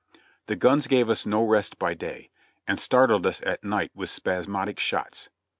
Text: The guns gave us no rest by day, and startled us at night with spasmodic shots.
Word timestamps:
The 0.47 0.55
guns 0.55 0.87
gave 0.87 1.11
us 1.11 1.27
no 1.27 1.43
rest 1.43 1.77
by 1.77 1.93
day, 1.93 2.31
and 2.67 2.79
startled 2.81 3.27
us 3.27 3.39
at 3.45 3.63
night 3.63 3.91
with 3.93 4.09
spasmodic 4.09 4.79
shots. 4.79 5.29